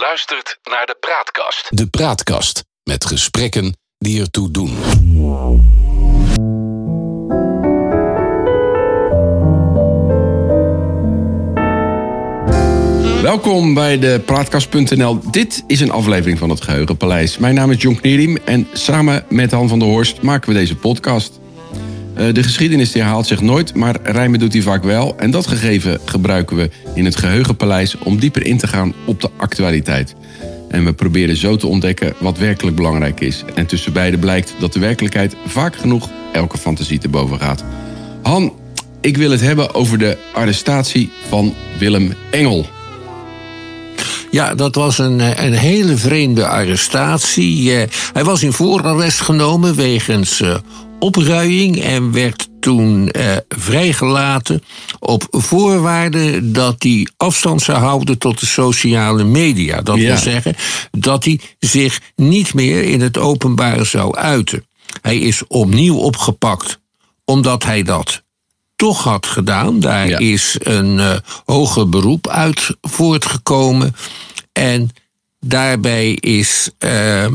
[0.00, 1.66] luistert naar de Praatkast.
[1.68, 4.76] De Praatkast met gesprekken die ertoe doen.
[13.22, 15.30] Welkom bij de Praatkast.nl.
[15.30, 17.38] Dit is een aflevering van het Geheugenpaleis.
[17.38, 20.76] Mijn naam is John Knierim en samen met Han van der Horst maken we deze
[20.76, 21.39] podcast.
[22.20, 25.14] Uh, de geschiedenis herhaalt zich nooit, maar rijmen doet hij vaak wel.
[25.18, 29.30] En dat gegeven gebruiken we in het Geheugenpaleis om dieper in te gaan op de
[29.36, 30.14] actualiteit.
[30.68, 33.44] En we proberen zo te ontdekken wat werkelijk belangrijk is.
[33.54, 37.64] En tussen beiden blijkt dat de werkelijkheid vaak genoeg elke fantasie te boven gaat.
[38.22, 38.52] Han,
[39.00, 42.66] ik wil het hebben over de arrestatie van Willem Engel.
[44.30, 47.74] Ja, dat was een, eh, een hele vreemde arrestatie.
[47.74, 50.42] Eh, hij was in voorarrest genomen wegens
[51.00, 54.62] opruiing en werd toen uh, vrijgelaten
[54.98, 59.80] op voorwaarde dat hij afstand zou houden tot de sociale media.
[59.80, 60.54] Dat wil zeggen
[60.90, 64.66] dat hij zich niet meer in het openbaar zou uiten.
[65.02, 66.80] Hij is opnieuw opgepakt
[67.24, 68.22] omdat hij dat
[68.76, 69.80] toch had gedaan.
[69.80, 73.94] Daar is een uh, hoger beroep uit voortgekomen.
[74.52, 74.90] En
[75.40, 77.26] daarbij is uh,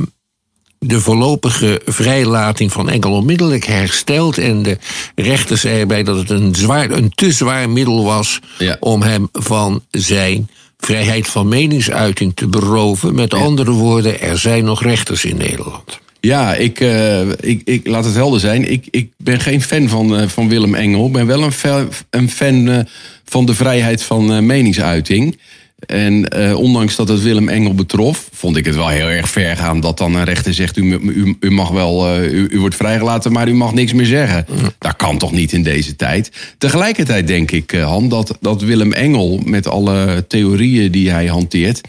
[0.87, 4.37] de voorlopige vrijlating van Engel onmiddellijk hersteld.
[4.37, 4.77] En de
[5.15, 8.39] rechter zei erbij dat het een, zwaar, een te zwaar middel was
[8.79, 13.15] om hem van zijn vrijheid van meningsuiting te beroven.
[13.15, 15.99] Met andere woorden, er zijn nog rechters in Nederland.
[16.19, 18.71] Ja, ik, uh, ik, ik laat het helder zijn.
[18.71, 21.05] Ik, ik ben geen fan van, uh, van Willem Engel.
[21.05, 22.79] Ik ben wel een, fan, een fan uh,
[23.25, 25.39] van de vrijheid van meningsuiting.
[25.85, 29.79] En ondanks dat het Willem Engel betrof, vond ik het wel heel erg ver gaan
[29.79, 33.47] dat dan een rechter zegt: U, u, u mag wel, u, u, wordt vrijgelaten, maar
[33.47, 34.45] u mag niks meer zeggen.
[34.79, 36.31] Dat kan toch niet in deze tijd?
[36.57, 41.81] Tegelijkertijd denk ik, Han, dat, dat Willem Engel met alle theorieën die hij hanteert,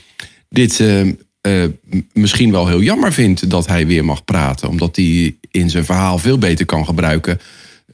[0.48, 0.80] dit
[1.46, 1.64] uh,
[2.12, 4.68] misschien wel heel jammer vindt dat hij weer mag praten.
[4.68, 7.40] Omdat hij in zijn verhaal veel beter kan gebruiken.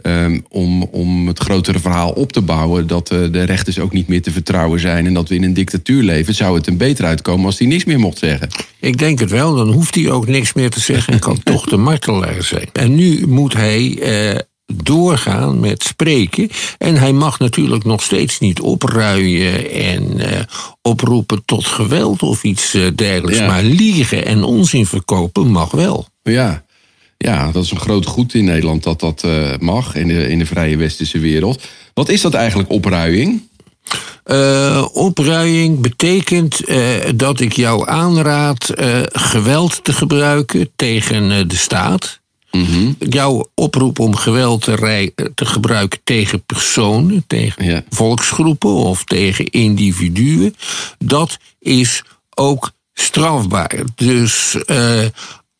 [0.02, 2.86] Uh, om, om het grotere verhaal op te bouwen.
[2.86, 5.06] Dat uh, de rechters ook niet meer te vertrouwen zijn.
[5.06, 6.34] En dat we in een dictatuur leven.
[6.34, 8.48] Zou het hem beter uitkomen als hij niks meer mocht zeggen?
[8.80, 9.54] Ik denk het wel.
[9.54, 11.12] Dan hoeft hij ook niks meer te zeggen.
[11.12, 12.68] En kan toch de martelaar zijn.
[12.72, 13.98] En nu moet hij
[14.76, 16.48] doorgaan met spreken.
[16.78, 20.26] En hij mag natuurlijk nog steeds niet opruien en uh,
[20.82, 23.38] oproepen tot geweld of iets uh, dergelijks.
[23.38, 23.46] Ja.
[23.46, 26.06] Maar liegen en onzin verkopen mag wel.
[26.22, 26.64] Ja.
[27.22, 30.38] Ja, dat is een groot goed in Nederland dat dat uh, mag in de, in
[30.38, 31.62] de vrije westerse wereld.
[31.94, 33.42] Wat is dat eigenlijk, opruiing?
[34.26, 38.72] Uh, opruiing betekent uh, dat ik jou aanraad
[39.12, 42.20] geweld te gebruiken tegen de staat.
[42.50, 42.96] Mm -hmm.
[42.98, 47.82] Jouw oproep om geweld te, te gebruiken tegen personen, tegen ja.
[47.90, 50.54] volksgroepen of tegen individuen,
[50.98, 52.02] dat is
[52.34, 53.84] ook strafbaar.
[53.94, 55.04] Dus uh,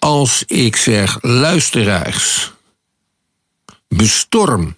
[0.03, 2.53] als ik zeg, luisteraars,
[3.89, 4.77] bestorm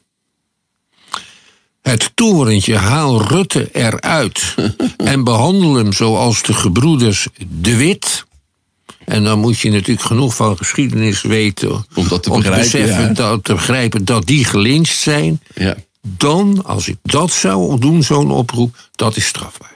[1.83, 4.55] het torentje, haal Rutte eruit
[4.97, 8.25] en behandel hem zoals de gebroeders De Wit
[9.05, 11.87] en dan moet je natuurlijk genoeg van geschiedenis weten.
[11.95, 12.71] Om dat te om begrijpen.
[12.71, 13.13] beseffen, ja.
[13.13, 15.43] dat, te begrijpen dat die gelyncht zijn.
[15.55, 15.77] Ja.
[16.03, 19.74] Dan, als ik dat zou doen, zo'n oproep, dat is strafbaar.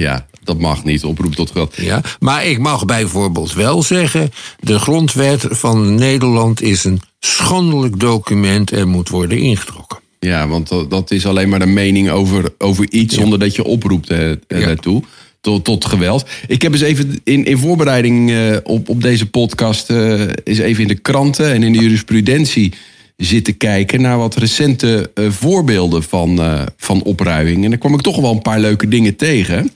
[0.00, 1.76] Ja, dat mag niet, oproep tot geweld.
[1.76, 8.72] Ja, maar ik mag bijvoorbeeld wel zeggen: de grondwet van Nederland is een schandelijk document
[8.72, 9.98] en moet worden ingetrokken.
[10.18, 13.20] Ja, want dat is alleen maar de mening over, over iets ja.
[13.20, 14.36] zonder dat je oproept eh, ja.
[14.46, 15.02] daartoe
[15.40, 16.26] tot, tot geweld.
[16.46, 19.90] Ik heb eens even in, in voorbereiding uh, op, op deze podcast...
[19.90, 22.72] Uh, eens even in de kranten en in de jurisprudentie
[23.16, 24.00] zitten kijken...
[24.00, 26.40] naar wat recente uh, voorbeelden van,
[26.76, 27.64] van opruiming.
[27.64, 29.70] En daar kwam ik toch wel een paar leuke dingen tegen.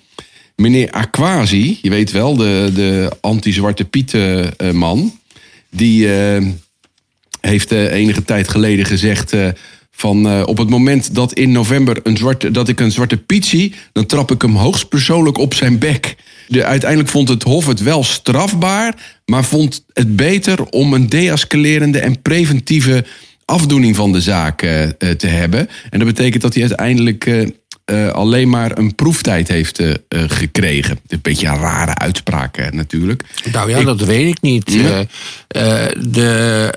[0.60, 5.18] Meneer Aquasi, je weet wel, de, de anti-Zwarte Pieten man...
[5.70, 6.08] die
[7.40, 9.34] heeft enige tijd geleden gezegd...
[9.90, 13.74] Van op het moment dat in november een zwarte, dat ik een zwarte Piet zie,
[13.92, 16.16] dan trap ik hem hoogstpersoonlijk op zijn bek.
[16.48, 18.94] De, uiteindelijk vond het Hof het wel strafbaar,
[19.24, 23.04] maar vond het beter om een deescalerende en preventieve
[23.44, 24.58] afdoening van de zaak
[24.98, 25.68] te hebben.
[25.90, 27.52] En dat betekent dat hij uiteindelijk
[28.12, 30.98] alleen maar een proeftijd heeft gekregen.
[31.06, 33.24] Een beetje een rare uitspraak natuurlijk.
[33.52, 34.72] Nou ja, ik, dat weet ik niet.
[34.72, 35.04] Ja.
[35.98, 36.72] de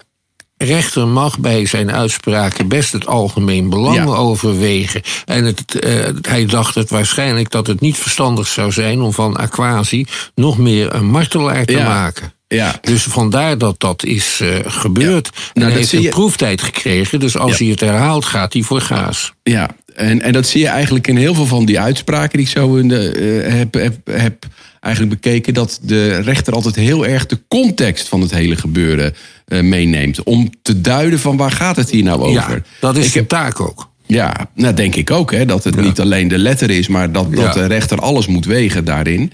[0.61, 4.05] rechter mag bij zijn uitspraken best het algemeen belang ja.
[4.05, 5.01] overwegen.
[5.25, 9.35] En het, uh, hij dacht het waarschijnlijk dat het niet verstandig zou zijn om van
[9.35, 10.05] Aquasi
[10.35, 11.83] nog meer een martelaar te ja.
[11.83, 12.33] maken.
[12.47, 12.79] Ja.
[12.81, 15.29] Dus vandaar dat dat is uh, gebeurd.
[15.33, 15.39] Ja.
[15.53, 16.09] Nou, en hij heeft een je...
[16.09, 19.33] proeftijd gekregen, dus als hij het herhaalt, gaat hij voor gaas.
[19.43, 22.51] Ja, En, en dat zie je eigenlijk in heel veel van die uitspraken die ik
[22.51, 23.09] zo in de,
[23.45, 24.45] eh, heb, heb, heb
[24.79, 25.53] eigenlijk bekeken.
[25.53, 29.13] Dat de rechter altijd heel erg de context van het hele gebeuren
[29.45, 30.23] eh, meeneemt.
[30.23, 32.33] Om te duiden van waar gaat het hier nou over.
[32.51, 33.89] Ja, dat is Ik heb- taak ook.
[34.05, 35.31] Ja, nou denk ik ook.
[35.31, 37.61] Hè, dat het niet alleen de letter is, maar dat, dat Ja.
[37.61, 39.31] de rechter alles moet wegen daarin.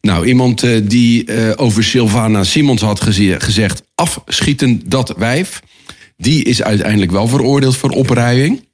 [0.00, 3.82] Nou, iemand eh, die over Sylvana Simons had geze- gezegd...
[3.94, 5.60] afschieten dat wijf,
[6.16, 8.68] die is uiteindelijk wel veroordeeld voor opruiing.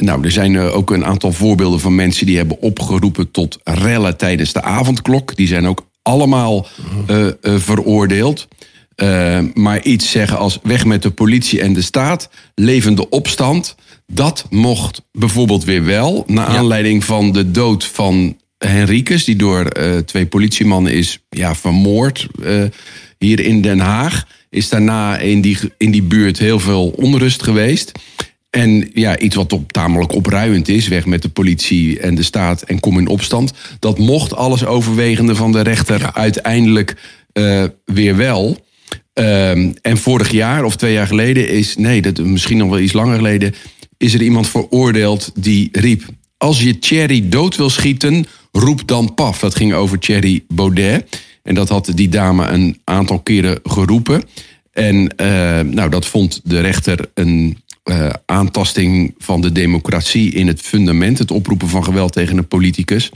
[0.00, 2.26] Nou, er zijn eh, ook een aantal voorbeelden van mensen...
[2.26, 5.36] die hebben opgeroepen tot rellen tijdens de avondklok.
[5.36, 6.66] Die zijn ook allemaal
[7.06, 8.48] eh, eh, veroordeeld.
[9.54, 13.74] Maar iets zeggen als weg met de politie en de staat, levende opstand,
[14.06, 16.24] dat mocht bijvoorbeeld weer wel.
[16.26, 19.68] Na aanleiding van de dood van Henricus, die door
[20.04, 22.26] twee politiemannen is ja, vermoord
[23.18, 24.26] hier in Den Haag.
[24.50, 27.92] Is daarna in die, in die buurt heel veel onrust geweest.
[28.50, 32.62] En ja, iets wat op, tamelijk opruiend is, weg met de politie en de staat
[32.62, 33.52] en kom in opstand.
[33.78, 36.96] Dat mocht alles overwegende van de rechter uiteindelijk
[37.32, 38.66] eh, weer wel.
[39.12, 42.92] Ehm, en vorig jaar of twee jaar geleden is, nee, dat, misschien nog wel iets
[42.92, 43.54] langer geleden,
[43.96, 46.04] is er iemand veroordeeld die riep:
[46.36, 49.38] Als je Thierry dood wil schieten, roep dan paf.
[49.38, 51.20] Dat ging over Thierry Baudet.
[51.42, 54.22] En dat had die dame een aantal keren geroepen.
[54.72, 60.60] En eh, nou, dat vond de rechter een eh, aantasting van de democratie in het
[60.60, 61.18] fundament.
[61.18, 63.10] Het oproepen van geweld tegen een politicus.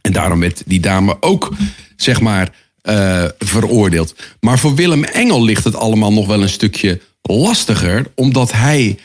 [0.00, 1.52] En daarom werd die dame ook,
[1.96, 4.14] zeg maar, eh, veroordeeld.
[4.40, 8.98] Maar voor Willem Engel ligt het allemaal nog wel een stukje lastiger, omdat hij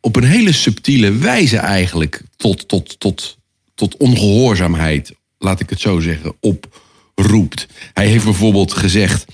[0.00, 3.36] op een hele subtiele wijze eigenlijk tot, tot, tot,
[3.74, 7.66] tot ongehoorzaamheid, laat ik het zo zeggen, oproept.
[7.92, 9.24] Hij heeft bijvoorbeeld gezegd.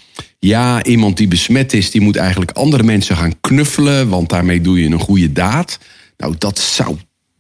[0.47, 4.81] Ja, iemand die besmet is, die moet eigenlijk andere mensen gaan knuffelen, want daarmee doe
[4.83, 5.79] je een goede daad.
[6.17, 6.97] Nou, dat zou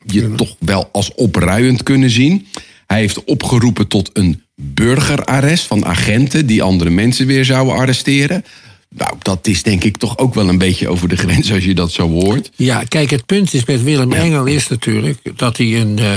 [0.06, 2.46] je toch wel als opruiend kunnen zien.
[2.86, 8.44] Hij heeft opgeroepen tot een burgerarrest van agenten die andere mensen weer zouden arresteren.
[8.88, 11.74] Nou, dat is denk ik toch ook wel een beetje over de grens als je
[11.74, 12.50] dat zo hoort.
[12.56, 16.14] Ja, kijk, het punt is met Willem Engel is natuurlijk dat hij een eh,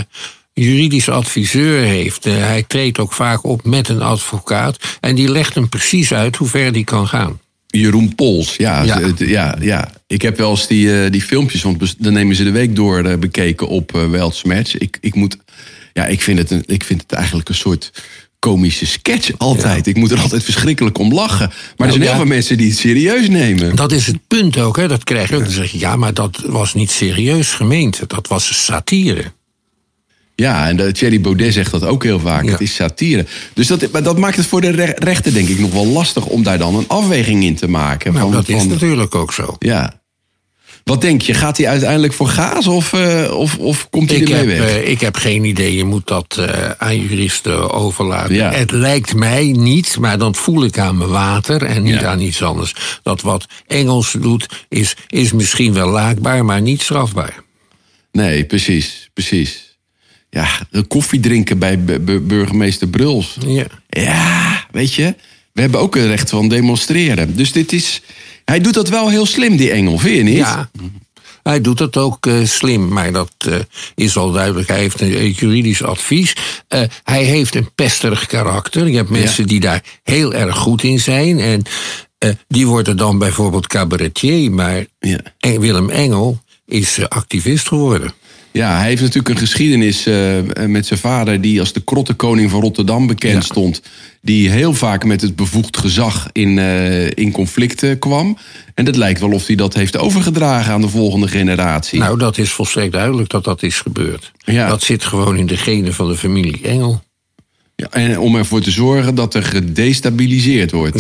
[0.64, 2.26] juridisch adviseur heeft.
[2.26, 6.36] Eh, hij treedt ook vaak op met een advocaat en die legt hem precies uit
[6.36, 7.40] hoe ver die kan gaan.
[7.68, 8.84] Jeroen Pols, ja.
[9.18, 9.56] Ja.
[9.60, 9.92] Ja.
[10.08, 13.04] Ik heb wel eens die, eh, die filmpjes, want dan nemen ze de week door
[13.04, 14.78] eh, bekeken op uh, Welts Match.
[14.78, 15.38] Ik, ik, moet,
[15.94, 17.92] ja, ik, vind het een, ik vind het eigenlijk een soort
[18.40, 19.88] komische sketch altijd.
[19.88, 21.52] Ik moet er altijd verschrikkelijk om lachen.
[21.78, 22.10] Maar er zijn ja.
[22.10, 23.76] heel veel mensen die het serieus nemen.
[23.76, 24.88] Dat is het punt ook, hè?
[24.88, 25.44] dat krijg je ook.
[25.44, 28.02] Dan zeg je, ja, maar dat was niet serieus gemeend.
[28.08, 29.32] Dat was satire.
[30.36, 32.44] Ja, en de, Thierry Baudet zegt dat ook heel vaak.
[32.46, 32.52] Ja.
[32.52, 33.26] Het is satire.
[33.54, 36.26] Dus dat, maar dat maakt het voor de re- rechter denk ik nog wel lastig...
[36.26, 38.14] om daar dan een afweging in te maken.
[38.14, 39.56] Nou, van, dat is natuurlijk ook zo.
[39.60, 40.04] Ja.
[40.84, 41.34] Wat denk je?
[41.34, 44.70] Gaat hij uiteindelijk voor gaas of, eh, of, of komt hij ermee weg?
[44.70, 48.36] eh, ik heb geen idee, je moet dat eh, aan juristen overlaten.
[48.36, 48.52] Ja.
[48.52, 52.08] Het lijkt mij niet, maar dan voel ik aan mijn water en niet Ja.
[52.08, 52.76] aan iets anders.
[53.04, 57.44] Dat wat Engels doet, is, is misschien wel laakbaar, maar niet strafbaar.
[58.12, 59.75] Nee, precies, precies.
[60.36, 60.48] Ja,
[60.88, 63.38] koffie drinken bij bu- bu- burgemeester Bruls.
[63.48, 63.66] Ja.
[63.90, 65.16] Ja, weet je,
[65.52, 67.36] we hebben ook een recht van demonstreren.
[67.36, 68.02] Dus dit is,
[68.46, 70.38] hij doet dat wel heel slim, die Engel, vind je niet?
[70.38, 70.70] Ja.
[71.44, 73.56] Hij doet het ook eh, slim, maar dat eh,
[73.96, 74.68] is al duidelijk.
[74.68, 76.36] Hij heeft een, een juridisch advies.
[76.68, 78.88] Eh, hij heeft een pesterig karakter.
[78.88, 81.40] Je hebt mensen die daar heel erg goed in zijn.
[81.40, 81.62] En
[82.18, 84.52] eh, die worden dan bijvoorbeeld cabaretier.
[84.52, 85.20] Maar Ja.
[85.40, 88.14] Willem Engel is eh, activist geworden.
[88.56, 91.42] Ja, hij heeft natuurlijk een geschiedenis eh, met zijn vader...
[91.42, 93.42] die als de krottenkoning van Rotterdam bekend Ja.
[93.42, 93.82] stond.
[94.22, 98.38] Die heel vaak met het bevoegd gezag in, eh, in conflicten kwam.
[98.74, 102.00] En het lijkt wel of hij dat heeft overgedragen aan de volgende generatie.
[102.00, 104.32] Nou, dat is volstrekt duidelijk dat dat is gebeurd.
[104.38, 104.68] Ja.
[104.68, 107.04] Dat zit gewoon in de genen van de familie Engel.
[107.76, 111.00] Ja, en om ervoor te zorgen dat er gedestabiliseerd wordt.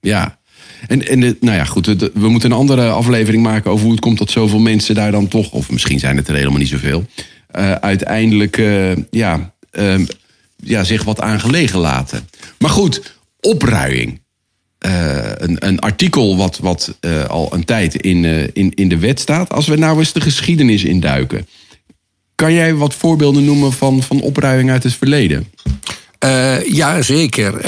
[0.00, 0.38] Ja.
[0.86, 4.00] En, en de- nou ja, goed, we moeten een andere aflevering maken over hoe het
[4.00, 7.04] komt dat zoveel mensen daar dan toch, of misschien zijn het er helemaal niet zoveel,
[7.46, 10.04] eh, uiteindelijk eh, ja, ehm,
[10.56, 12.28] ja, zich wat aan gelegen laten.
[12.58, 14.20] Maar goed, opruiing.
[14.78, 19.52] Eh, een, een artikel wat, wat al een tijd in, in, in de wet staat.
[19.52, 21.46] Als we nou eens de geschiedenis induiken.
[22.34, 25.46] Kan jij wat voorbeelden noemen van, van opruiing uit het verleden?
[26.66, 27.60] Ja, zeker.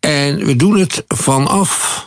[0.00, 2.06] En we doen het vanaf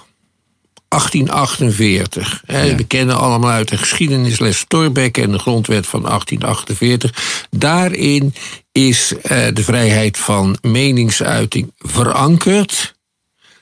[0.94, 2.42] 1848.
[2.46, 2.76] Hè.
[2.76, 7.46] We kennen allemaal uit de geschiedenisles Thorbecke en de grondwet van 1848.
[7.50, 8.34] Daarin
[8.72, 12.96] is eh, de vrijheid van meningsuiting verankerd,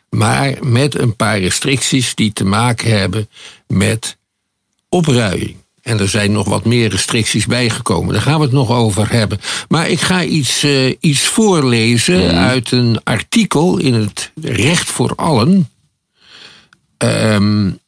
[0.10, 3.30] maar met een paar restricties die te maken hebben
[3.68, 4.18] met
[4.90, 5.56] opruiing.
[5.82, 8.14] En er zijn nog wat meer restricties bijgekomen.
[8.14, 9.40] Daar gaan we het nog over hebben.
[9.70, 12.36] Maar ik ga iets, uh, iets voorlezen Mhm.
[12.36, 15.70] uit een artikel in het Recht voor Allen.
[17.04, 17.80] Um,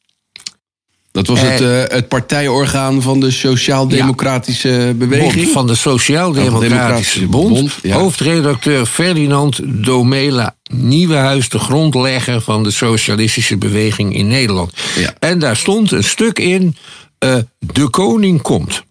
[1.13, 5.33] dat was het, uh, het partijorgaan van de Sociaal-Democratische ja, Beweging?
[5.33, 7.49] Bond, van de Sociaal-Democratische Bond.
[7.49, 7.95] Bond ja.
[7.95, 14.73] Hoofdredacteur Ferdinand Domela Nieuwenhuis, de grondlegger van de Socialistische Beweging in Nederland.
[14.95, 15.13] Ja.
[15.19, 16.75] En daar stond een stuk in:
[17.25, 18.83] uh, De koning komt.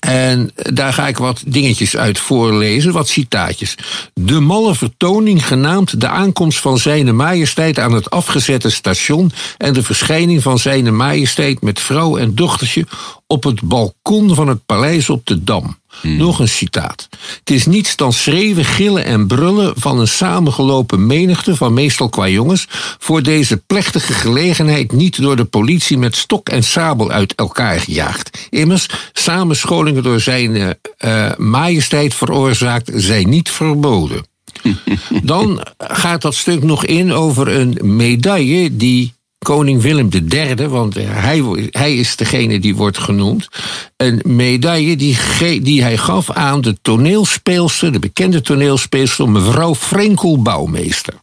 [0.00, 3.74] En daar ga ik wat dingetjes uit voorlezen, wat citaatjes.
[4.14, 9.82] De malle vertoning genaamd de aankomst van zijne majesteit aan het afgezette station en de
[9.82, 12.86] verschijning van zijne majesteit met vrouw en dochtertje
[13.26, 15.76] op het balkon van het paleis op de Dam.
[16.00, 16.16] Hmm.
[16.16, 17.08] Nog een citaat.
[17.38, 22.28] Het is niets dan schreeuwen, gillen en brullen van een samengelopen menigte van meestal qua
[22.28, 22.66] jongens
[22.98, 28.46] voor deze plechtige gelegenheid niet door de politie met stok en sabel uit elkaar gejaagd.
[28.50, 34.26] Immers, samenscholingen door zijn uh, majesteit veroorzaakt zijn niet verboden.
[35.22, 39.14] Dan gaat dat stuk nog in over een medaille die
[39.46, 43.48] koning Willem III, want hij, hij is degene die wordt genoemd,
[43.96, 45.18] een medaille die,
[45.62, 51.14] die hij gaf aan de toneelspeelster, de bekende toneelspeelster, mevrouw Frenkel Bouwmeester.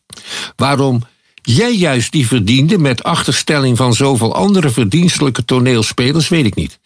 [0.56, 1.04] Waarom
[1.42, 6.80] jij juist die verdiende met achterstelling van zoveel andere verdienstelijke toneelspelers, weet ik niet.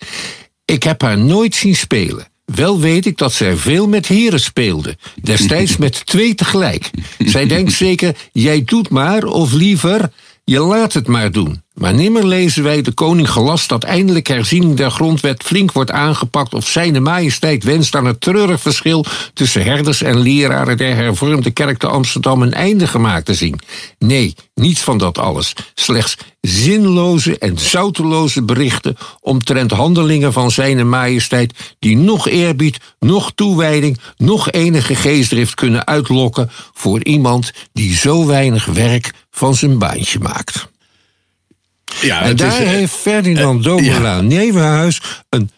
[0.66, 2.28] Ik heb haar nooit zien spelen.
[2.46, 4.98] Wel weet ik dat zij veel met heren speelde.
[5.22, 6.90] Destijds met twee tegelijk.
[7.18, 10.12] Zij denkt zeker, jij doet maar, of liever,
[10.50, 11.62] je laat het maar doen.
[11.74, 16.54] Maar nimmer lezen wij de koning gelast dat eindelijk herziening der grondwet flink wordt aangepakt
[16.54, 21.78] of zijne majesteit wenst aan het treurig verschil tussen herders en leraren der hervormde kerk
[21.78, 23.60] te Amsterdam een einde gemaakt te zien.
[24.00, 25.54] Nee, niets van dat alles.
[25.74, 34.00] Slechts zinloze en zouteloze berichten omtrent handelingen van zijne majesteit die nog eerbied, nog toewijding,
[34.18, 40.68] nog enige geestdrift kunnen uitlokken voor iemand die zo weinig werk van zijn baantje maakt.
[42.02, 44.22] Ja, en daar is, heeft Ferdinand uh, Domela ja.
[44.22, 45.52] Nevenhuis een,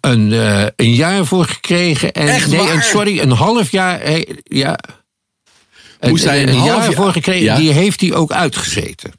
[0.00, 2.12] een, uh, een jaar voor gekregen.
[2.12, 4.00] En, Echt nee, sorry, een half jaar.
[4.42, 4.78] Ja,
[6.00, 7.44] Moest een, hij een, een half jaar voor gekregen.
[7.44, 7.56] Ja.
[7.56, 9.12] Die heeft hij ook uitgezeten.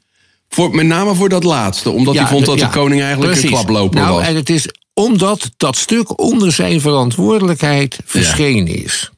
[0.48, 3.32] Voor, met name voor dat laatste, omdat Ja, hij vond dat ja, de koning eigenlijk
[3.32, 3.50] precies.
[3.50, 4.26] een klaploper nou, was.
[4.26, 9.10] En het is omdat dat stuk onder zijn verantwoordelijkheid verschenen is.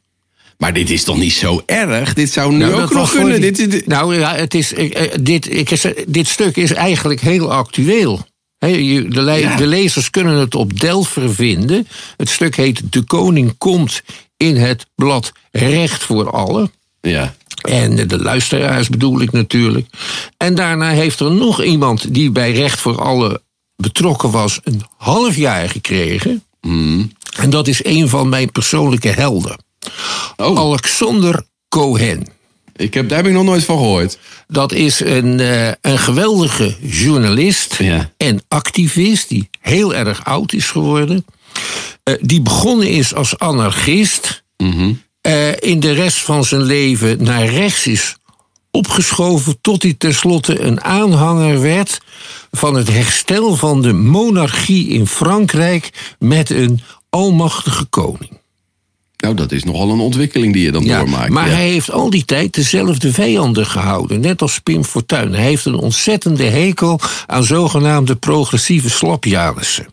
[0.63, 2.15] Maar dit is toch niet zo erg?
[2.15, 3.41] Dit zou nu Nou, ook nog kunnen.
[3.41, 6.73] die- Dit, dit- Nou ja, het is, ik, eh, dit, ik, is- dit stuk is
[6.73, 8.27] eigenlijk heel actueel.
[8.59, 8.71] He,
[9.09, 9.57] de, le- Ja.
[9.57, 11.87] de lezers kunnen het op Delver vinden.
[12.17, 14.03] Het stuk heet De Koning komt
[14.37, 16.73] in het blad Recht voor Allen.
[17.01, 17.35] ja.
[17.63, 19.87] En de luisteraars bedoel ik natuurlijk.
[20.37, 23.41] En daarna heeft er nog iemand die bij Recht voor Allen
[23.77, 26.43] betrokken was, een half jaar gekregen.
[27.37, 29.57] En dat is een van mijn persoonlijke helden.
[30.37, 32.27] Oh, Alexander Cohen.
[32.77, 34.19] ik heb, daar heb ik nog nooit van gehoord.
[34.49, 38.11] Dat is een, eh, een geweldige journalist Ja.
[38.17, 41.25] en activist die heel erg oud is geworden.
[42.03, 44.41] Eh, die begonnen is als anarchist.
[45.21, 48.17] eh, in de rest van zijn leven naar rechts is
[48.71, 52.01] opgeschoven tot hij tenslotte een aanhanger werd
[52.51, 58.41] van het herstel van de monarchie in Frankrijk met een almachtige koning.
[59.23, 61.31] Nou, dat is nogal een ontwikkeling die je dan Ja, doormaakt.
[61.31, 61.55] maar ja.
[61.55, 65.33] hij heeft al die tijd dezelfde vijanden gehouden, net als Pim Fortuyn.
[65.35, 69.87] Hij heeft een ontzettende hekel aan zogenaamde progressieve slapjanissen.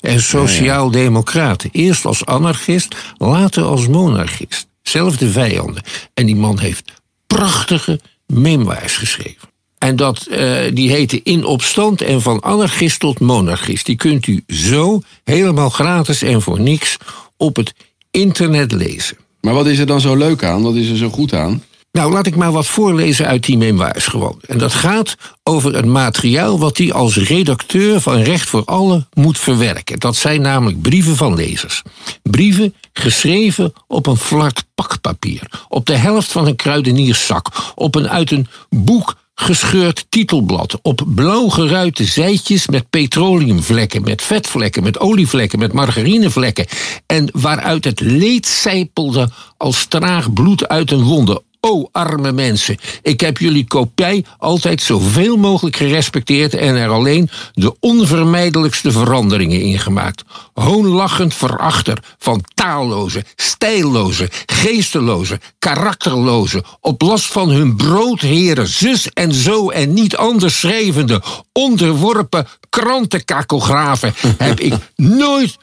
[0.00, 1.70] En sociaal-democraten.
[1.72, 4.66] Eerst als anarchist, later als monarchist.
[4.82, 5.82] Zelfde vijanden.
[6.14, 6.92] En die man heeft
[7.26, 9.48] prachtige memoirs geschreven.
[9.78, 13.86] En dat, eh, die heette In opstand en van anarchist tot monarchist.
[13.86, 16.96] Die kunt u zo helemaal gratis en voor niks
[17.36, 17.74] op het
[18.16, 19.16] internet lezen.
[19.40, 20.62] Maar wat is er dan zo leuk aan?
[20.62, 21.62] Wat is er zo goed aan?
[21.92, 24.40] Nou, laat ik maar wat voorlezen uit die memoirs gewoon.
[24.46, 29.38] En dat gaat over het materiaal wat hij als redacteur van Recht voor Allen moet
[29.38, 29.98] verwerken.
[29.98, 31.82] Dat zijn namelijk brieven van lezers.
[32.22, 35.42] Brieven geschreven op een vlak pakpapier.
[35.68, 37.46] Op de helft van een kruidenierszak.
[37.74, 40.78] Op een uit een boek gescheurd titelblad.
[40.82, 46.66] Op blauw geruite zijtjes met petroleumvlekken, met vetvlekken, met olievlekken, met margarinevlekken.
[47.06, 51.42] En waaruit het leed sijpelde als traag bloed uit een wonde.
[51.60, 57.76] O arme mensen, ik heb jullie kopij altijd zoveel mogelijk gerespecteerd en er alleen de
[57.80, 60.22] onvermijdelijkste veranderingen in gemaakt.
[60.54, 69.70] Hoonlachend verachter van taalloze, stijlloze, geesteloze, karakterloze, op last van hun broodheren, zus en zo
[69.70, 71.22] en niet anders schrijvende,
[71.52, 75.56] onderworpen krantenkakografen heb ik nooit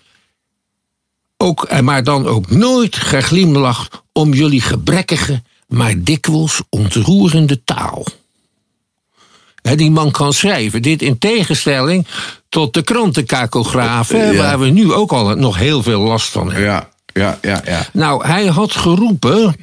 [1.38, 8.06] ook, eh, maar dan ook nooit geglimlacht om jullie gebrekkige, maar dikwijls ontroerende taal.
[9.62, 10.82] die man kan schrijven.
[10.82, 12.08] Dit in tegenstelling
[12.50, 16.64] tot de krantenkakografen, waar we nu ook al nog heel veel last van hebben.
[16.64, 17.62] Ja, ja, ja.
[17.66, 17.88] ja.
[17.94, 19.56] Nou, hij had geroepen.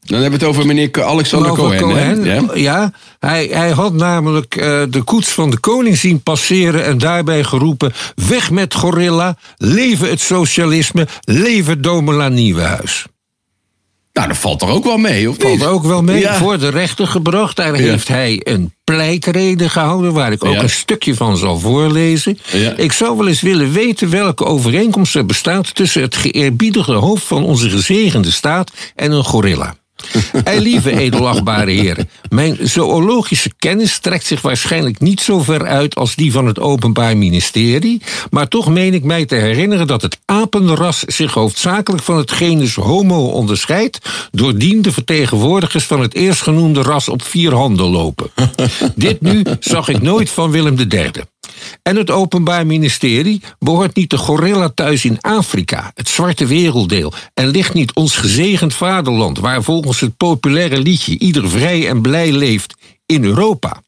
[0.00, 1.96] Dan hebben we het over meneer Alexander over Cohen.
[1.96, 2.34] hè?
[2.34, 2.92] Ja, Ja?
[3.18, 7.92] hij, hij had namelijk eh, de koets van de koning zien passeren en daarbij geroepen:
[8.14, 13.06] weg met gorilla, leven het socialisme, leven Domela Nieuwenhuis.
[14.20, 15.64] Nou, dat valt er ook wel mee, of Valt niet?
[15.66, 16.20] ook wel mee.
[16.20, 16.34] Ja.
[16.34, 17.56] Voor de rechter gebracht.
[17.56, 20.12] Daar heeft hij een pleitreden gehouden.
[20.12, 20.62] Waar ik ook Ja.
[20.62, 22.38] een stukje van zal voorlezen.
[22.52, 22.72] Ja.
[22.76, 25.74] Ik zou wel eens willen weten welke overeenkomst er bestaat.
[25.74, 28.70] tussen het geëerbiedigde hoofd van onze gezegende staat.
[28.94, 29.74] en een gorilla.
[30.44, 32.08] Ei, lieve edelachtbare heren.
[32.28, 37.16] Mijn zoologische kennis trekt zich waarschijnlijk niet zo ver uit als die van het Openbaar
[37.16, 38.02] Ministerie.
[38.30, 42.74] Maar toch meen ik mij te herinneren dat het apenras zich hoofdzakelijk van het genus
[42.74, 43.98] Homo onderscheidt.
[44.30, 48.30] doordien de vertegenwoordigers van het eerstgenoemde ras op vier handen lopen.
[48.94, 51.10] Dit nu zag ik nooit van Willem III.
[51.82, 57.48] En het Openbaar Ministerie behoort niet de gorilla thuis in Afrika, het zwarte werelddeel, en
[57.48, 62.74] ligt niet ons gezegend vaderland, waar volgens het populaire liedje ieder vrij en blij leeft,
[63.06, 63.82] in Europa.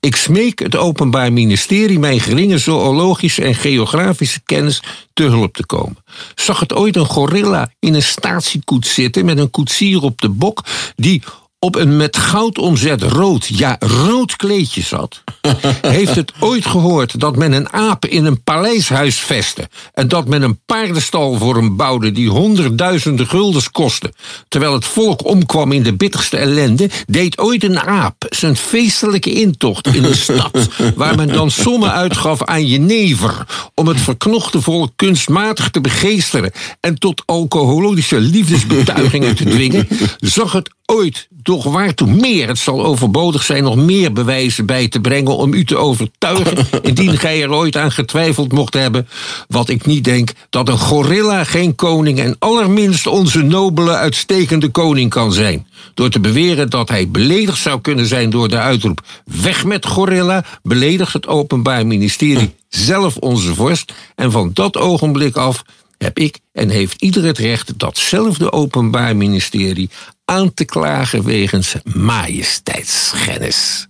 [0.00, 6.04] Ik smeek het Openbaar Ministerie mijn geringe zoologische en geografische kennis te hulp te komen.
[6.34, 10.64] Zag het ooit een gorilla in een statiekoets zitten met een koetsier op de bok
[10.96, 11.22] die
[11.60, 15.22] op een met goud omzet rood, ja rood kleedje zat?
[15.82, 20.42] Heeft het ooit gehoord dat men een aap in een paleishuis vestte en dat men
[20.42, 24.12] een paardenstal voor hem bouwde die honderdduizenden guldens kostte,
[24.48, 29.86] terwijl het volk omkwam in de bitterste ellende, deed ooit een aap zijn feestelijke intocht
[29.86, 35.70] in een stad waar men dan sommen uitgaf aan jenever om het verknochte volk kunstmatig
[35.70, 39.88] te begeesteren en tot alcoholische liefdesbetuigingen te dwingen,
[40.18, 42.48] zag het ooit, doch waartoe meer?
[42.48, 47.18] Het zal overbodig zijn nog meer bewijzen bij te brengen om u te overtuigen, indien
[47.18, 49.08] gij er ooit aan getwijfeld mocht hebben,
[49.48, 55.10] wat ik niet denk, dat een gorilla geen koning en allerminst onze nobele, uitstekende koning
[55.10, 55.66] kan zijn.
[55.94, 60.44] Door te beweren dat hij beledigd zou kunnen zijn door de uitroep weg met gorilla,
[60.62, 65.64] beledigt het Openbaar Ministerie zelf onze vorst en van dat ogenblik af
[65.98, 69.90] heb ik en heeft ieder het recht datzelfde Openbaar Ministerie
[70.24, 73.86] aan te klagen wegens majesteitsschennis.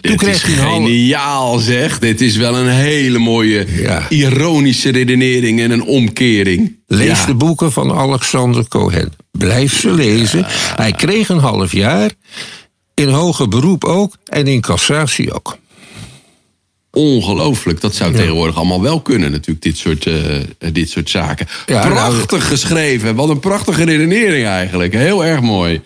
[0.00, 1.98] Toen Dit is geniaal, zeg.
[1.98, 4.06] Dit is wel een hele mooie, Ja.
[4.08, 6.76] ironische redenering en een omkering.
[6.86, 7.26] Lees Ja.
[7.26, 9.12] de boeken van Alexander Cohen.
[9.30, 10.44] Blijf ze lezen.
[10.76, 12.10] Hij kreeg een half jaar.
[12.94, 14.16] In hoger beroep ook.
[14.24, 15.58] En in cassatie ook.
[16.94, 17.80] Ongelooflijk.
[17.80, 21.46] Dat zou tegenwoordig allemaal wel kunnen, natuurlijk, dit soort, eh, dit soort zaken.
[21.66, 23.14] Ja, Prachtig geschreven.
[23.14, 24.92] Wat een prachtige redenering eigenlijk.
[24.92, 25.80] Heel erg mooi.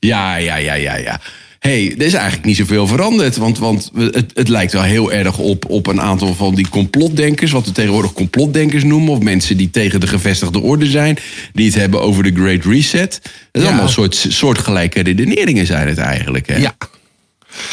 [0.00, 1.20] Ja, ja, ja, ja, ja.
[1.58, 3.36] hey, er is eigenlijk niet zoveel veranderd.
[3.36, 7.52] Want, want het, het lijkt wel heel erg op, op een aantal van die complotdenkers.
[7.52, 9.12] Wat we tegenwoordig complotdenkers noemen.
[9.12, 11.18] Of mensen die tegen de gevestigde orde zijn.
[11.52, 13.20] Die het hebben over de Great Reset.
[13.50, 16.46] Dat is allemaal soort, soortgelijke redeneringen zijn het eigenlijk.
[16.46, 16.56] Hè?
[16.56, 16.74] Ja.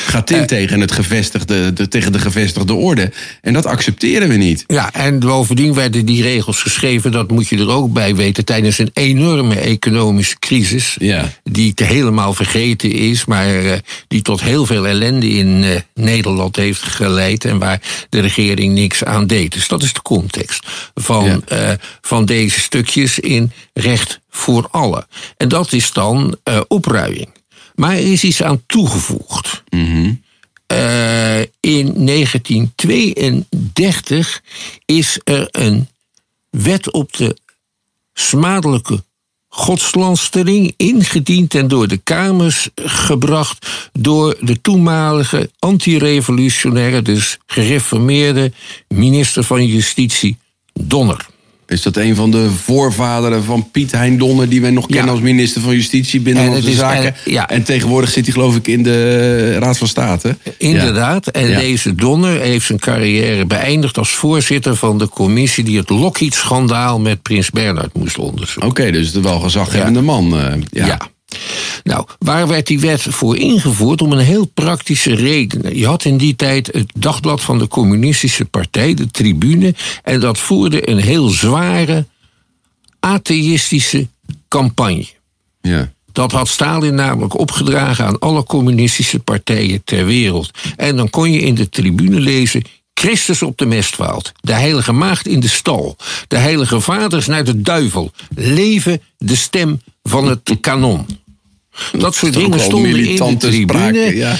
[0.05, 3.11] Gaat in tegen, het gevestigde, de, tegen de gevestigde orde.
[3.41, 4.63] En dat accepteren we niet.
[4.67, 8.77] Ja, en bovendien werden die regels geschreven, dat moet je er ook bij weten, tijdens
[8.77, 10.95] een enorme economische crisis.
[10.99, 11.31] Ja.
[11.43, 16.55] Die te helemaal vergeten is, maar eh, die tot heel veel ellende in eh, Nederland
[16.55, 17.45] heeft geleid.
[17.45, 19.51] En waar de regering niks aan deed.
[19.53, 21.39] Dus dat is de context van, Ja.
[21.47, 25.05] eh, van deze stukjes in Recht voor Allen.
[25.37, 27.27] En dat is dan eh, opruiing.
[27.75, 29.63] Maar er is iets aan toegevoegd.
[30.67, 34.41] Eh, in 1932
[34.85, 35.87] is er een
[36.49, 37.37] wet op de
[38.13, 39.03] smadelijke
[39.47, 48.51] godslanstering ingediend en door de Kamers gebracht door de toenmalige antirevolutionaire, dus gereformeerde
[48.87, 50.37] minister van Justitie
[50.73, 51.31] Donner.
[51.67, 54.49] Is dat een van de voorvaderen van Piet Hein Donner...
[54.49, 55.11] die wij nog kennen Ja.
[55.11, 57.05] als minister van Justitie, Binnenlandse En het is- Zaken?
[57.25, 57.49] en- ja.
[57.49, 60.37] En tegenwoordig zit hij geloof ik in de Raad van State.
[60.57, 61.27] Inderdaad.
[61.27, 66.99] En deze Donner heeft zijn carrière beëindigd als voorzitter van de commissie die het Lockheed-schandaal
[66.99, 68.69] met Prins Bernhard moest onderzoeken.
[68.69, 70.37] Oké, dus de wel gezaghebbende man.
[70.39, 70.97] eh, ja.
[71.83, 74.01] Nou, waar werd die wet voor ingevoerd?
[74.01, 75.77] Om een heel praktische reden.
[75.77, 79.75] Je had in die tijd het dagblad van de Communistische Partij, de Tribune.
[80.03, 82.05] En dat voerde een heel zware
[82.99, 84.07] atheïstische
[84.47, 85.07] campagne.
[85.61, 85.91] Ja.
[86.11, 90.51] Dat had Stalin namelijk opgedragen aan alle communistische partijen ter wereld.
[90.75, 92.61] En dan kon je in de tribune lezen.
[92.93, 95.95] Christus op de mestwaald, de heilige maagd in de stal,
[96.27, 101.05] de heilige vaders naar de duivel, leven de stem van het kanon.
[101.97, 103.63] Dat soort dingen stonden in de tribune.
[103.63, 104.37] sprake, ja.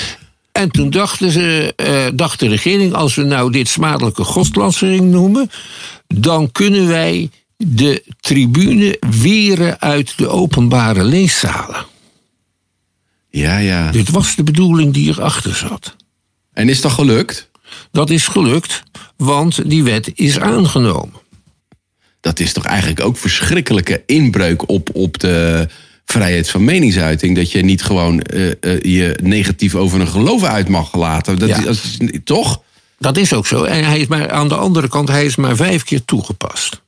[0.51, 5.49] En toen dachten ze, eh, dacht de regering, als we nou dit smadelijke godslancering noemen,
[6.07, 11.85] dan kunnen wij de tribune weren uit de openbare leeszalen.
[13.29, 13.91] Ja, ja.
[13.91, 15.95] Dit was de bedoeling die erachter zat.
[16.53, 17.49] En is dat gelukt?
[17.91, 18.83] Dat is gelukt,
[19.17, 21.21] want die wet is aangenomen.
[22.21, 25.67] Dat is toch eigenlijk ook verschrikkelijke inbreuk op, op de
[26.05, 27.35] vrijheid van meningsuiting.
[27.35, 31.39] Dat je niet gewoon eh, eh, je negatief over een geloof uit mag laten.
[31.39, 31.65] Dat, Ja.
[31.65, 32.61] is, toch?
[32.99, 33.63] Dat is ook zo.
[33.63, 36.81] En hij is maar, aan de andere kant, hij is maar vijf keer toegepast.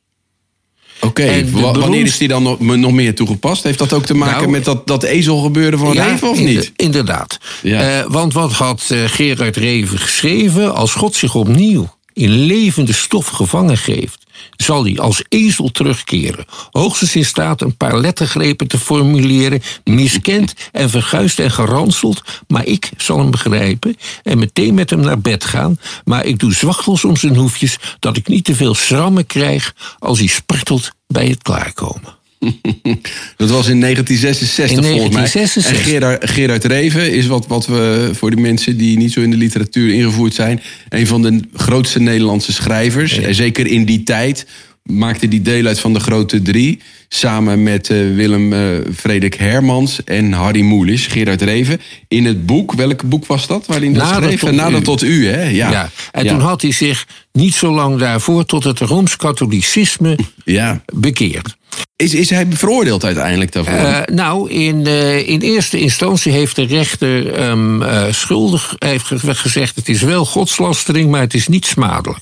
[1.00, 3.64] Oké, wanneer is die dan nog, nog meer toegepast?
[3.64, 6.72] Heeft dat ook te maken Nou, met dat, dat ezelgebeuren van Reven of niet?
[6.76, 7.38] Inderdaad.
[7.62, 8.00] Ja.
[8.00, 10.76] Eh, want wat had Gerard Reven geschreven?
[10.76, 14.25] Als God zich opnieuw in levende stof gevangen geeft,
[14.56, 16.46] zal hij als ezel terugkeren.
[16.72, 22.22] Hoogstens in staat een paar lettergrepen te formuleren, miskend en verguisd en geranseld.
[22.48, 25.80] Maar ik zal hem begrijpen en meteen met hem naar bed gaan.
[26.04, 30.20] Maar ik doe zwachtels om zijn hoefjes, dat ik niet te veel schrammen krijg als
[30.20, 32.24] hij spartelt bij het klaarkomen.
[33.38, 35.24] Dat was in 1966 In volgens mij.
[35.24, 35.78] 1966.
[35.78, 39.32] En Gerard, Gerard Reven is wat, wat we voor die mensen die niet zo in
[39.32, 40.62] de literatuur ingevoerd zijn...
[40.90, 43.18] een van de grootste Nederlandse schrijvers.
[43.18, 44.46] En zeker in die tijd
[44.84, 46.80] maakte die deel uit van de grote drie...
[47.08, 48.60] samen met eh, Willem eh,
[48.96, 51.82] Frederik Hermans en Harry Moelis, Gerard Reven...
[52.08, 54.40] in het boek, welk boek was dat waarin dat Nader schreef?
[54.40, 54.84] tot Nader u.
[54.84, 55.44] tot u, hè?
[55.44, 55.72] Ja.
[55.72, 55.90] Ja.
[56.12, 56.32] En ja.
[56.32, 60.82] toen had hij zich niet zo lang daarvoor tot het Rooms-Katholicisme Ja.
[60.94, 61.56] bekeerd.
[61.96, 63.74] Is, is hij veroordeeld uiteindelijk daarvoor?
[63.74, 64.86] Eh, nou, in,
[65.26, 69.76] in eerste instantie heeft de rechter hem eh, schuldig heeft ge- gezegd...
[69.76, 72.20] het is wel godslastering, maar het is niet smadelijk.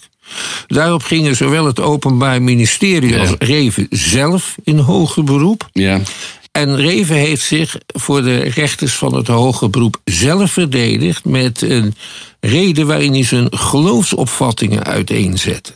[0.67, 5.69] Daarop gingen zowel het Openbaar Ministerie als Reven zelf in hoger beroep.
[5.71, 6.01] ja.
[6.51, 11.95] En Reven heeft zich voor de rechters van het hoge beroep zelf verdedigd met een
[12.39, 15.71] reden waarin hij zijn geloofsopvattingen uiteenzette.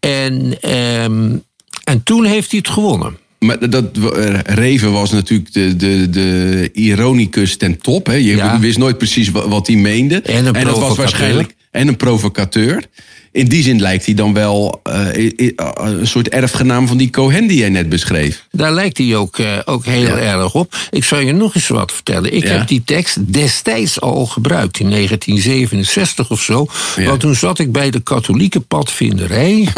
[0.00, 1.36] En, ehm,
[1.84, 3.18] en toen heeft hij het gewonnen.
[3.38, 8.06] Maar dat, eh, Reven was natuurlijk de, de, de ironicus ten top.
[8.06, 8.14] Hè?
[8.14, 8.58] Je Ja.
[8.58, 10.20] wist nooit precies wa- wat hij meende.
[10.20, 11.54] En dat was waarschijnlijk.
[11.70, 12.84] En een provocateur.
[13.32, 17.46] In die zin lijkt hij dan wel eh, i- een soort erfgenaam van die Cohen
[17.46, 18.46] die jij net beschreef.
[18.50, 20.16] Daar lijkt hij ook, eh, ook heel Ja.
[20.18, 20.74] erg op.
[20.90, 22.32] Ik zal je nog eens wat vertellen.
[22.34, 22.50] Ik Ja.
[22.50, 26.66] heb die tekst destijds al gebruikt, in 1967 of zo.
[26.96, 27.04] Ja.
[27.04, 29.68] Want toen zat ik bij de katholieke padvinderij.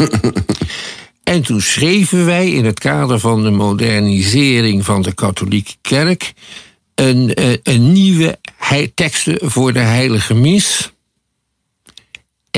[1.23, 6.33] en toen schreven wij in het kader van de modernisering van de katholieke kerk...
[6.95, 8.39] een, eh, een nieuwe
[8.95, 10.92] teksten voor de heilige mis...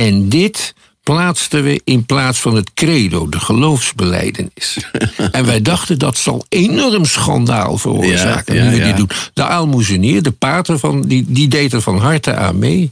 [0.03, 4.77] En dit plaatsten we in plaats van het credo, de geloofsbeleidenis.
[5.31, 8.85] en wij dachten dat zal enorm schandaal veroorzaken Ja, ja, nu we ja.
[8.85, 9.09] dit doen.
[9.33, 12.91] De aalmoezenier, de pater, van, die, die deed er van harte aan mee.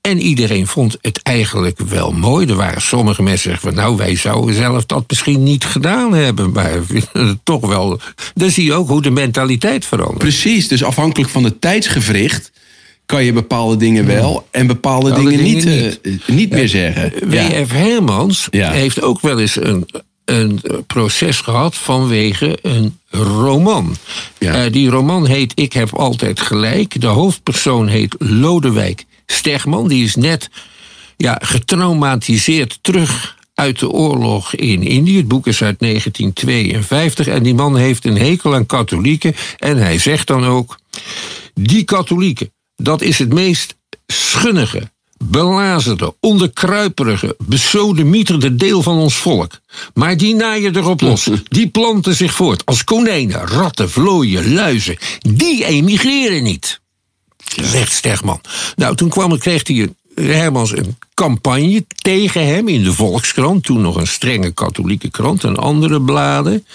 [0.00, 2.46] En iedereen vond het eigenlijk wel mooi.
[2.46, 6.14] Er waren sommige mensen die zeggen van nou, wij zouden zelf dat misschien niet gedaan
[6.14, 6.52] hebben.
[6.52, 6.80] Maar
[7.42, 8.00] toch wel.
[8.34, 10.18] Dan zie je ook hoe de mentaliteit verandert.
[10.18, 12.52] Precies, dus afhankelijk van het tijdsgevricht
[13.06, 17.12] kan je bepaalde dingen wel en bepaalde dingen, dingen niet, eh, niet meer zeggen.
[17.28, 17.72] W.F.
[17.72, 19.86] Hermans heeft ook wel eens een,
[20.24, 23.96] een proces gehad vanwege een roman.
[24.38, 24.64] Ja.
[24.64, 27.00] Eh, die roman heet Ik heb altijd gelijk.
[27.00, 29.88] De hoofdpersoon heet Lodewijk Stegman.
[29.88, 30.50] Die is net
[31.16, 35.16] ja, getraumatiseerd terug uit de oorlog in Indië.
[35.16, 39.34] Het boek is uit 1952 en die man heeft een hekel aan katholieken.
[39.58, 40.78] En hij zegt dan ook...
[41.54, 43.74] Die katholieken, dat is het meest
[44.06, 44.90] schunnige,
[45.24, 49.60] belazerde, onderkruiperige, besodemieterde deel van ons volk.
[49.94, 51.28] Maar die naaien erop los.
[51.48, 54.96] Die planten zich voort als konijnen, ratten, vlooien, luizen.
[55.18, 56.80] Die emigreren niet.
[57.62, 58.40] Zegt Stegman.
[58.76, 63.64] Nou, toen kwam, kreeg hij een, Hermans een campagne tegen hem in de Volkskrant.
[63.64, 66.66] Toen nog een strenge katholieke krant en andere bladen.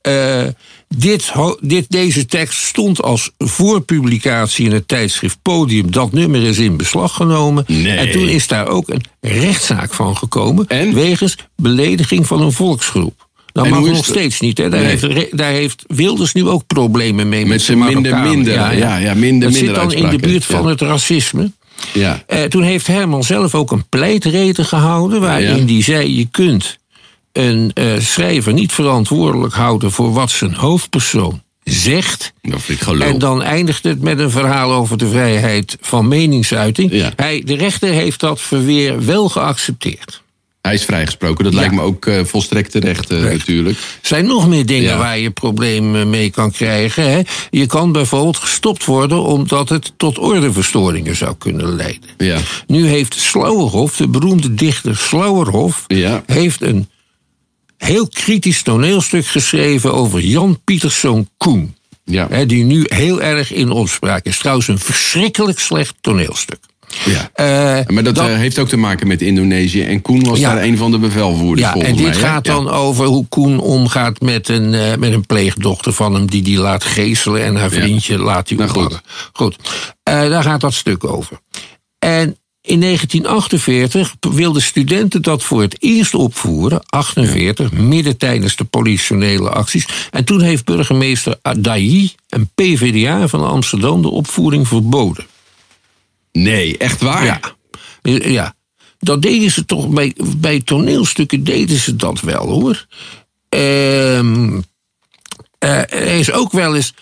[0.00, 0.42] Eh,
[0.88, 5.90] dit, dit, deze tekst stond als voorpublicatie in het tijdschrift Podium.
[5.90, 7.64] Dat nummer is in beslag genomen.
[7.66, 7.96] Nee.
[7.96, 10.66] En toen is daar ook een rechtszaak van gekomen.
[10.66, 10.94] En?
[10.94, 13.26] Wegens belediging van een volksgroep.
[13.52, 14.58] Dat mag nog steeds niet.
[14.58, 14.68] Hè?
[14.68, 14.88] Daar, Nee.
[14.88, 17.46] heeft, Re- daar heeft Wilders nu ook problemen mee.
[17.46, 18.52] Met zijn minder, minder.
[18.52, 20.68] Ja, ja, minder, Dat zit minder dan in de buurt van Ja.
[20.68, 21.52] het racisme.
[21.92, 22.22] Ja.
[22.26, 25.20] Eh, toen heeft Herman zelf ook een pleitreden gehouden...
[25.20, 25.72] waarin Ja.
[25.72, 26.78] hij zei, je kunt
[27.32, 29.92] een eh, schrijver niet verantwoordelijk houden...
[29.92, 32.32] voor wat zijn hoofdpersoon zegt...
[32.42, 33.06] Dat vind ik gelul.
[33.06, 36.92] En dan eindigt het met een verhaal over de vrijheid van meningsuiting.
[36.92, 37.12] Ja.
[37.16, 40.22] Hij, de rechter heeft dat verweer wel geaccepteerd.
[40.68, 41.44] Hij is vrijgesproken.
[41.44, 41.58] Dat Ja.
[41.58, 43.32] lijkt me ook eh, volstrekt terecht eh, Recht.
[43.38, 43.78] natuurlijk.
[43.78, 44.96] Er zijn nog meer dingen Ja.
[44.98, 47.10] waar je problemen mee kan krijgen.
[47.10, 47.20] Hè.
[47.50, 52.08] Je kan bijvoorbeeld gestopt worden omdat het tot ordeverstoringen zou kunnen leiden.
[52.16, 52.38] Ja.
[52.66, 56.22] Nu heeft Slauerhoff, de beroemde dichter Slauerhoff, Ja.
[56.26, 56.88] heeft een
[57.76, 61.76] heel kritisch toneelstuk geschreven over Jan Pieterszoon Koen.
[62.04, 62.26] Ja.
[62.30, 64.38] Hè, die nu heel erg in opspraak is.
[64.38, 66.58] Trouwens, een verschrikkelijk slecht toneelstuk.
[67.04, 67.30] Ja.
[67.34, 69.82] Eh, Maar dat, eh, heeft ook te maken met Indonesië.
[69.82, 70.54] En Koen was Ja.
[70.54, 72.52] daar een van de bevelvoerders ja, volgens en dit gaat Ja.
[72.52, 76.26] dan over hoe Koen omgaat met een, eh, met een pleegdochter van hem...
[76.30, 78.78] die die laat geeselen en haar vriendje laat hij Nou, goed.
[78.84, 79.02] ophangen.
[79.32, 79.56] Goed,
[80.02, 81.38] daar gaat dat stuk over.
[81.98, 89.50] En in 1948 wilden studenten dat voor het eerst opvoeren, 48, midden tijdens de politionele
[89.50, 89.86] acties.
[90.10, 95.26] En toen heeft burgemeester Adayi, een PvdA van Amsterdam, de opvoering verboden.
[96.42, 97.24] Nee, echt waar?
[97.24, 97.40] Ja.
[98.02, 98.54] Ja.
[98.98, 102.86] Dat deden ze toch, bij, bij toneelstukken deden ze dat wel hoor.
[103.48, 104.60] Ehm,
[105.58, 106.94] eh, er is ook wel eens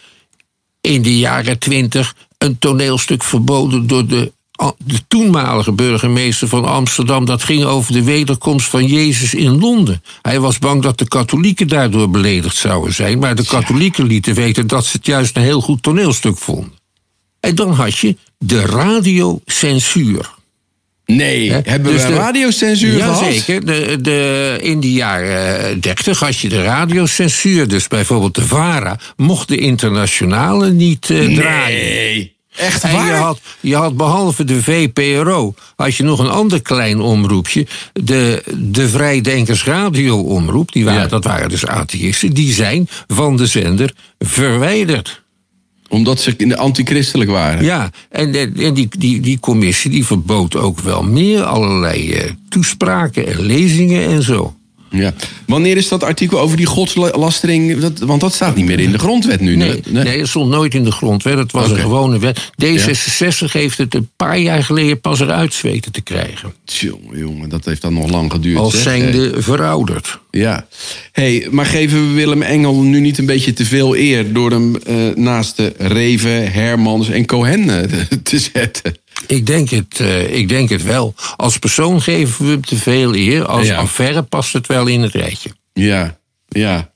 [0.80, 4.32] in de jaren twintig een toneelstuk verboden door de,
[4.78, 7.24] de toenmalige burgemeester van Amsterdam.
[7.24, 10.02] Dat ging over de wederkomst van Jezus in Londen.
[10.22, 13.18] Hij was bang dat de katholieken daardoor beledigd zouden zijn.
[13.18, 16.72] Maar de katholieken lieten weten dat ze het juist een heel goed toneelstuk vonden.
[17.40, 20.34] En dan had je de radiocensuur.
[21.06, 23.20] Nee, hebben Dus we de- radiocensuur gehad?
[23.20, 23.66] Jazeker.
[23.66, 27.68] De, de, in de jaren 30 had je de radiocensuur.
[27.68, 31.78] Dus bijvoorbeeld de VARA mocht de internationale niet eh, draaien.
[31.80, 33.06] Nee, echt En waar?
[33.06, 37.66] je had, je had behalve de VPRO, had je nog een ander klein omroepje.
[37.92, 41.06] De, de Vrijdenkers Radio-omroep, die waren, Ja.
[41.08, 45.24] dat waren dus atheïsten, die zijn van de zender verwijderd.
[45.88, 47.64] Omdat ze in de antichristelijk waren.
[47.64, 53.26] Ja, en, en die, die, die commissie die verbood ook wel meer allerlei eh, toespraken
[53.26, 54.55] en lezingen en zo.
[54.90, 55.14] Ja.
[55.46, 57.78] Wanneer is dat artikel over die godslastering?
[57.78, 59.56] Dat, want dat staat niet meer in de grondwet nu.
[59.56, 60.18] Nee, nee.
[60.18, 61.38] dat stond nooit in de grondwet.
[61.38, 62.50] Het was een gewone wet.
[62.64, 66.54] D66 heeft het een paar jaar geleden pas eruit weten te krijgen.
[66.64, 68.58] Tjonge, jongen, dat heeft dan nog lang geduurd.
[68.58, 70.18] Als zijnde verouderd.
[70.30, 70.66] Ja.
[71.12, 74.32] Hey, maar geven we Willem Engel nu niet een beetje te veel eer...
[74.32, 78.96] door hem eh, naast de Reven, Hermans en Cohen eh, te zetten?
[79.26, 81.14] Ik denk, het, eh, ik denk het wel.
[81.36, 83.46] Als persoon geven we hem te veel eer.
[83.46, 83.76] Als Ja.
[83.76, 85.50] affaire past het wel in het rijtje.
[85.72, 86.94] Ja, ja.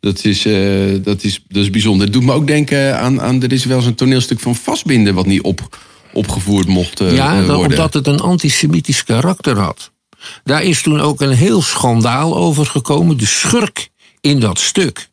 [0.00, 0.54] Dat is, eh,
[1.02, 2.04] dat, is, dat is bijzonder.
[2.04, 3.42] Het doet me ook denken aan, aan...
[3.42, 5.14] Er is wel eens een toneelstuk van vastbinden...
[5.14, 5.78] wat niet op,
[6.12, 7.58] opgevoerd mocht eh, Ja, worden.
[7.58, 9.90] omdat het een antisemitisch karakter had.
[10.44, 13.16] Daar is toen ook een heel schandaal over gekomen.
[13.16, 13.88] De schurk
[14.20, 15.08] in dat stuk.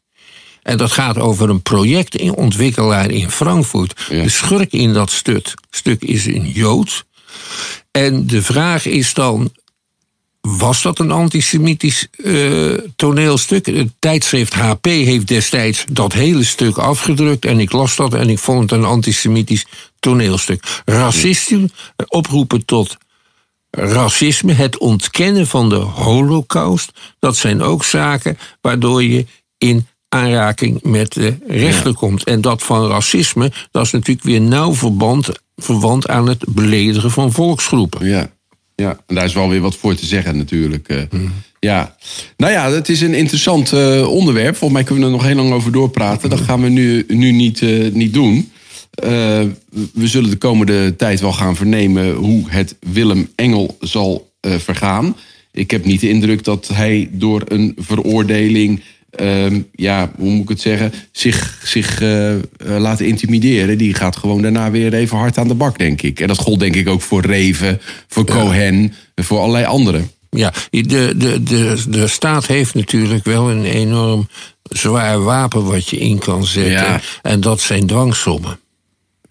[0.70, 4.06] En dat gaat over een projectontwikkelaar in Frankfurt.
[4.10, 4.24] Ja.
[4.24, 7.06] De schurk in dat stuk, stuk is een Jood.
[7.92, 9.52] En de vraag is dan.
[10.42, 13.66] Was dat een antisemitisch eh, toneelstuk?
[13.66, 17.46] Het tijdschrift HP heeft destijds dat hele stuk afgedrukt.
[17.46, 19.66] En ik las dat en ik vond het een antisemitisch
[20.00, 20.82] toneelstuk.
[20.86, 21.72] Racisten
[22.08, 22.98] oproepen tot
[23.72, 26.92] racisme, het ontkennen van de holocaust.
[27.20, 29.26] Dat zijn ook zaken waardoor je
[29.58, 32.24] in aanraking met de rechter komt.
[32.24, 37.32] En dat van racisme, dat is natuurlijk weer nauw verband, verwant aan het beledigen van
[37.32, 38.08] volksgroepen.
[38.08, 38.30] Ja,
[38.76, 40.88] ja, en daar is wel weer wat voor te zeggen natuurlijk.
[40.90, 40.98] eh.
[41.60, 41.96] Ja,
[42.38, 44.56] nou ja, het is een interessant eh, onderwerp.
[44.56, 46.30] Volgens mij kunnen we er nog heel lang over doorpraten.
[46.30, 48.52] Dat gaan we nu, nu niet, eh, niet doen.
[49.94, 55.16] We zullen de komende tijd wel gaan vernemen hoe het Willem Engel zal vergaan.
[55.52, 60.50] Ik heb niet de indruk dat hij door een veroordeling, ehm, ja, hoe moet ik
[60.50, 63.78] het zeggen, zich, zich eh, eh, laat intimideren.
[63.78, 66.20] Die gaat gewoon daarna weer even hard aan de bak, denk ik.
[66.20, 70.12] En dat gold denk ik ook voor Reven, voor Cohen, en voor allerlei anderen.
[70.30, 70.84] Ja, de,
[71.18, 74.28] de, de, de staat heeft natuurlijk wel een enorm
[74.64, 76.72] zwaar wapen wat je in kan zetten.
[76.72, 77.02] Ja.
[77.22, 78.60] En dat zijn dwangsommen.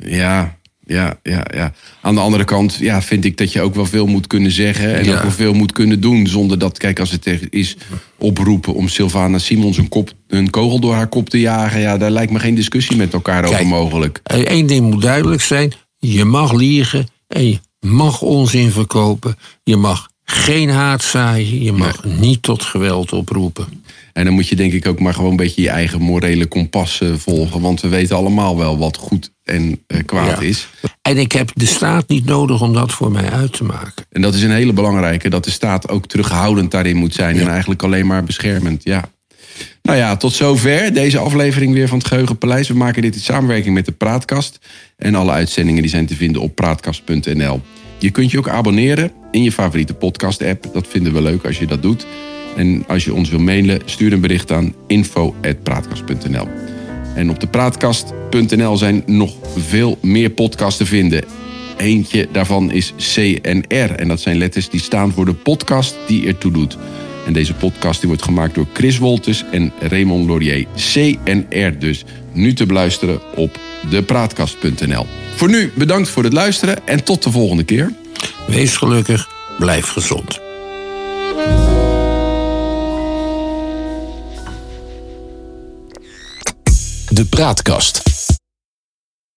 [0.04, 0.57] Ja,
[0.88, 1.72] ja, ja, ja.
[2.00, 4.94] Aan de andere kant ja, vind ik dat je ook wel veel moet kunnen zeggen.
[4.94, 5.14] En Ja.
[5.16, 6.26] ook wel veel moet kunnen doen.
[6.26, 7.76] Zonder dat, kijk, als het tegen is
[8.18, 11.80] oproepen om Sylvana Simons een, kop, een kogel door haar kop te jagen.
[11.80, 14.20] Ja, daar lijkt me geen discussie met elkaar over mogelijk.
[14.24, 19.36] Eén ding moet duidelijk zijn: je mag liegen en je mag onzin verkopen.
[19.64, 21.62] Je mag geen haat zaaien.
[21.62, 23.66] Je mag niet tot geweld oproepen.
[24.12, 27.00] En dan moet je denk ik ook maar gewoon een beetje je eigen morele kompas
[27.00, 27.60] eh, volgen.
[27.60, 30.46] Want we weten allemaal wel wat goed en eh, kwaad Ja.
[30.46, 30.68] is.
[31.02, 34.04] En ik heb de staat niet nodig om dat voor mij uit te maken.
[34.10, 35.28] En dat is een hele belangrijke.
[35.30, 37.38] Dat de staat ook terughoudend daarin moet zijn.
[37.38, 38.84] En eigenlijk alleen maar beschermend.
[38.84, 39.10] Ja.
[39.82, 42.68] Nou ja, tot zover deze aflevering weer van het Geheugenpaleis.
[42.68, 44.58] We maken dit in samenwerking met de Praatkast.
[44.96, 47.60] En alle uitzendingen die zijn te vinden op praatkast.nl.
[47.98, 50.70] Je kunt je ook abonneren in je favoriete podcast-app.
[50.72, 52.06] Dat vinden we leuk als je dat doet.
[52.56, 56.77] En als je ons wil mailen, stuur een bericht aan info.praatkast.nl.
[57.18, 61.24] En op de praatkast.nl zijn nog veel meer podcasts te vinden.
[61.76, 63.90] Eentje daarvan is CNR.
[63.90, 66.76] En dat zijn letters die staan voor de podcast die ertoe doet.
[67.26, 70.66] En deze podcast die wordt gemaakt door Chris Wolters en Raymond Laurier.
[70.74, 72.04] CNR dus.
[72.32, 73.58] Nu te beluisteren op
[73.90, 75.06] depraatkast.nl.
[75.34, 77.92] Voor nu bedankt voor het luisteren en tot de volgende keer.
[78.46, 79.28] Wees gelukkig,
[79.58, 80.47] blijf gezond.
[87.18, 88.17] De Praatkast.